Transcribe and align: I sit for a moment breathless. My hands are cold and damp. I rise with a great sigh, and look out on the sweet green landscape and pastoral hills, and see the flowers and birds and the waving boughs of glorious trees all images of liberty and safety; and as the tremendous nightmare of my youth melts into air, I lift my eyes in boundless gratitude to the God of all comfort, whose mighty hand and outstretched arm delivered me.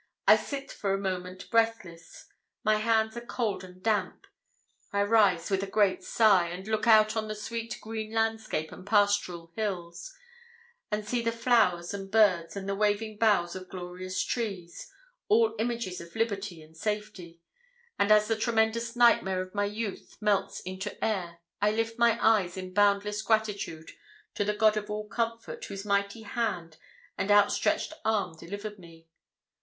I 0.27 0.35
sit 0.35 0.71
for 0.71 0.95
a 0.95 0.99
moment 0.99 1.47
breathless. 1.51 2.25
My 2.63 2.77
hands 2.77 3.15
are 3.17 3.21
cold 3.21 3.63
and 3.63 3.83
damp. 3.83 4.25
I 4.91 5.03
rise 5.03 5.51
with 5.51 5.61
a 5.61 5.67
great 5.67 6.03
sigh, 6.03 6.47
and 6.47 6.67
look 6.67 6.87
out 6.87 7.15
on 7.15 7.27
the 7.27 7.35
sweet 7.35 7.77
green 7.81 8.11
landscape 8.11 8.71
and 8.71 8.83
pastoral 8.83 9.51
hills, 9.55 10.11
and 10.89 11.05
see 11.07 11.21
the 11.21 11.31
flowers 11.31 11.93
and 11.93 12.09
birds 12.09 12.55
and 12.55 12.67
the 12.67 12.73
waving 12.73 13.19
boughs 13.19 13.55
of 13.55 13.69
glorious 13.69 14.23
trees 14.23 14.91
all 15.27 15.53
images 15.59 16.01
of 16.01 16.15
liberty 16.15 16.63
and 16.63 16.75
safety; 16.75 17.39
and 17.99 18.11
as 18.11 18.27
the 18.27 18.35
tremendous 18.35 18.95
nightmare 18.95 19.43
of 19.43 19.53
my 19.53 19.65
youth 19.65 20.17
melts 20.19 20.61
into 20.61 20.97
air, 21.05 21.41
I 21.61 21.69
lift 21.69 21.99
my 21.99 22.17
eyes 22.27 22.57
in 22.57 22.73
boundless 22.73 23.21
gratitude 23.21 23.91
to 24.33 24.43
the 24.43 24.55
God 24.55 24.77
of 24.77 24.89
all 24.89 25.07
comfort, 25.07 25.63
whose 25.65 25.85
mighty 25.85 26.23
hand 26.23 26.77
and 27.19 27.29
outstretched 27.29 27.93
arm 28.03 28.35
delivered 28.35 28.79
me. 28.79 29.07